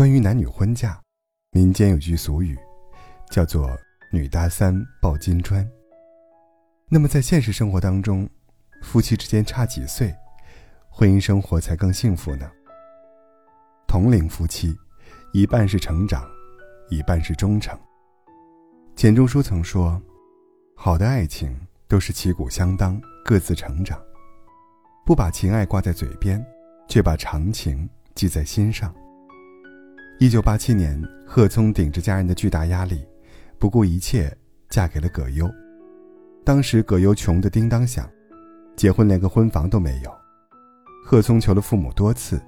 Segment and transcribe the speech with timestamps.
[0.00, 0.98] 关于男女婚嫁，
[1.50, 2.58] 民间有句俗语，
[3.30, 3.68] 叫做
[4.10, 5.70] “女大三抱金砖”。
[6.88, 8.26] 那么在现实生活当中，
[8.80, 10.16] 夫妻之间差几岁，
[10.88, 12.50] 婚姻生活才更幸福呢？
[13.86, 14.74] 同龄夫妻，
[15.34, 16.26] 一半是成长，
[16.88, 17.78] 一半是忠诚。
[18.96, 20.00] 钱钟书曾说
[20.74, 21.54] ：“好的爱情
[21.86, 24.02] 都是旗鼓相当，各自成长，
[25.04, 26.42] 不把情爱挂在嘴边，
[26.88, 28.90] 却把长情记在心上。”
[30.20, 33.08] 一九八七年，贺聪顶着家人的巨大压力，
[33.58, 34.30] 不顾一切
[34.68, 35.50] 嫁给了葛优。
[36.44, 38.06] 当时葛优穷得叮当响，
[38.76, 40.14] 结婚连个婚房都没有。
[41.06, 42.38] 贺聪求了父母多次，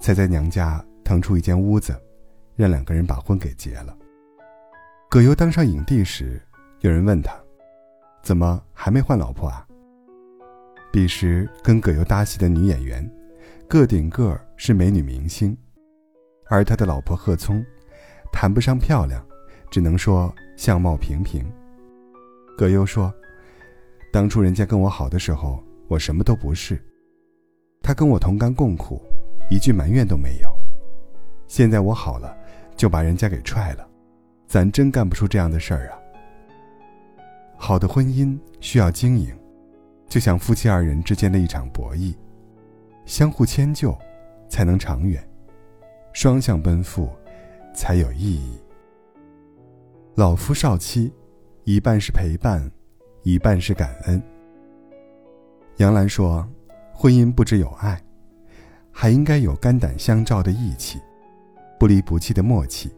[0.00, 1.94] 才在娘家腾出一间屋子，
[2.56, 3.94] 让两个人把婚给结了。
[5.10, 6.40] 葛优当上影帝时，
[6.80, 7.38] 有人问他
[8.24, 9.68] ：“怎么还没换老婆啊？”
[10.90, 13.06] 彼时跟葛优搭戏的女演员，
[13.68, 15.54] 个顶个是美女明星，
[16.52, 17.64] 而他的老婆贺聪，
[18.30, 19.26] 谈不上漂亮，
[19.70, 21.42] 只能说相貌平平。
[22.58, 23.10] 葛优说
[24.12, 26.78] ：“当初人家跟我好的时候，我什么都不是，
[27.80, 29.00] 他跟我同甘共苦，
[29.50, 30.50] 一句埋怨都没有。
[31.46, 32.36] 现在我好了，
[32.76, 33.88] 就把人家给踹了。”
[34.46, 35.96] 咱真干不出这样的事儿啊！
[37.56, 39.34] 好的婚姻需要经营，
[40.06, 42.14] 就像夫妻二人之间的一场博弈，
[43.06, 43.96] 相互迁就，
[44.50, 45.18] 才能长远；
[46.12, 47.08] 双向奔赴，
[47.74, 48.58] 才有意义。
[50.14, 51.12] 老夫少妻，
[51.64, 52.70] 一半是陪伴，
[53.22, 54.22] 一半是感恩。
[55.76, 56.46] 杨澜说
[56.92, 58.00] ：“婚姻不只有爱，
[58.90, 61.00] 还应该有肝胆相照的义气，
[61.78, 62.90] 不离不弃的默契。”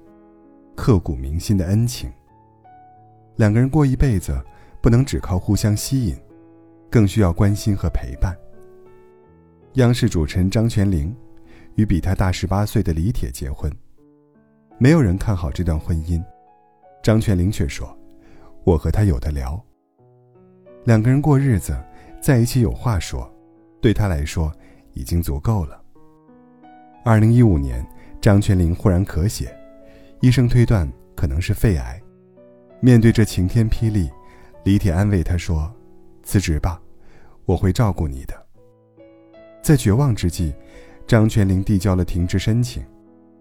[0.76, 2.12] 刻骨铭心的恩情。
[3.36, 4.36] 两个人过一辈子，
[4.82, 6.16] 不能只靠互相吸引，
[6.90, 8.36] 更需要关心和陪伴。
[9.74, 11.14] 央视主持人张泉灵
[11.76, 13.70] 与比他大十八岁的李铁结婚，
[14.78, 16.22] 没有人看好这段婚姻，
[17.02, 17.96] 张泉灵却说
[18.64, 19.62] ：“我和他有的聊。”
[20.84, 21.76] 两个人过日子，
[22.20, 23.28] 在一起有话说，
[23.80, 24.52] 对他来说
[24.92, 25.80] 已经足够了。
[27.04, 27.86] 二零一五年，
[28.20, 29.54] 张泉灵忽然咳血。
[30.20, 32.00] 医生推断可能是肺癌，
[32.80, 34.10] 面对这晴天霹雳，
[34.64, 35.70] 李铁安慰他说
[36.22, 36.80] ：“辞职吧，
[37.44, 38.34] 我会照顾你的。”
[39.60, 40.54] 在绝望之际，
[41.06, 42.82] 张泉灵递交了停职申请，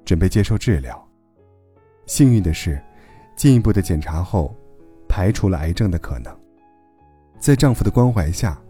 [0.03, 1.01] 准备接受治疗。
[2.06, 2.81] 幸运的是，
[3.35, 4.53] 进一步的检查后，
[5.07, 6.38] 排除了癌症的可能。
[7.40, 8.62] 在丈夫的关怀下，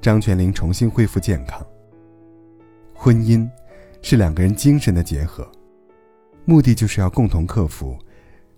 [0.00, 1.66] 张泉灵重新恢复健康。
[2.92, 3.48] 婚姻，
[4.02, 5.50] 是两个人精神的结合。
[6.44, 7.98] 目的就是要共同克服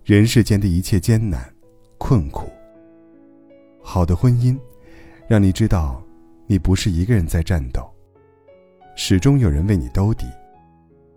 [0.03, 1.49] 人世间的一切艰难、
[1.97, 2.49] 困苦。
[3.81, 4.57] 好的婚姻，
[5.29, 6.03] 让你知道
[6.45, 7.89] 你不是一个人在战斗，
[8.99, 10.25] 始终有人为你兜底，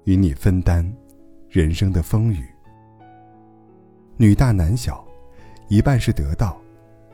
[0.05, 0.87] 与你分担
[1.49, 2.45] 人生的风雨。
[4.19, 5.03] 女大男小，
[5.69, 6.61] 一半是得到，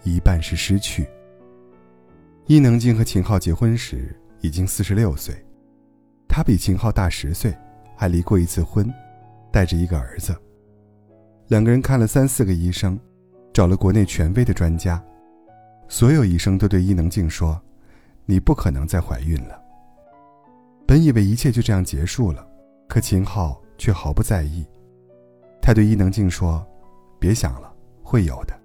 [0.03, 1.07] 一半是失去。
[2.47, 5.37] 伊能静和秦昊结婚时已经四十六岁，
[6.27, 7.57] 她比秦昊大十岁，
[7.95, 8.93] 还离过一次婚。
[9.53, 10.37] 带着一个儿子，
[11.47, 12.99] 两个人看了三四个医生，
[13.55, 15.01] 找了国内权威的专家，
[15.87, 17.59] 所有医生都对伊能静说
[18.27, 19.63] ：“你不可能再怀孕了。”
[20.87, 22.47] 本以为一切就这样结束了，
[22.89, 24.65] 可秦昊却毫不在意，
[25.61, 26.65] 他对伊能静说
[27.19, 28.57] ：“别想了，会有的。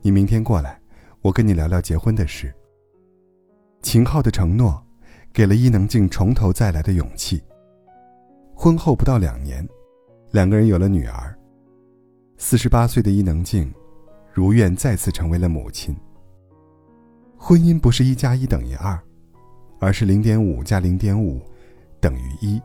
[0.00, 0.80] 你明天过来，
[1.20, 2.52] 我跟你聊聊结婚的事。”
[3.82, 4.82] 秦昊的承诺，
[5.32, 7.42] 给了伊能静从头再来的勇气。
[8.54, 9.66] 婚后不到两年。
[10.30, 11.36] 两个人有了女儿。
[12.38, 13.70] 四十八岁的伊能静，
[14.32, 15.94] 如愿再次成为了母亲。
[17.36, 18.98] 婚姻不是一加一等于二，
[19.82, 21.42] 而是零点五加零点五
[22.00, 22.62] 等于一。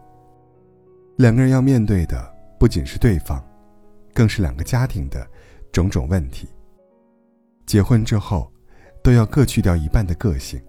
[1.16, 3.44] 两个人要面对的不仅是对方，
[4.13, 5.27] 更是两个家庭的
[5.72, 6.47] 种种问题。
[7.66, 8.51] 结婚之后，
[9.01, 10.61] 都要各去掉一半的个性，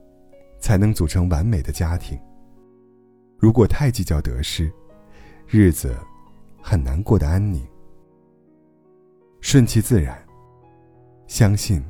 [0.59, 2.19] 才能组成完美的家庭。
[3.37, 4.73] 如果太计较得失，
[5.47, 5.95] 日子。
[6.61, 7.65] 很难过得安宁，
[9.41, 10.19] 顺其自然，
[11.29, 11.83] 相信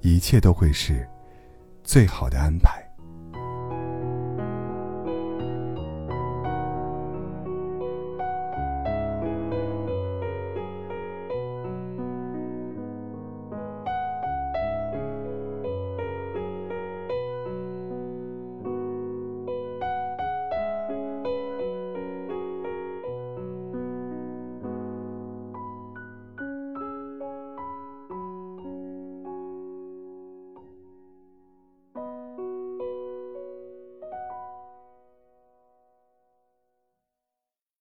[0.00, 1.06] 一切都会是
[1.84, 2.87] 最好的安排。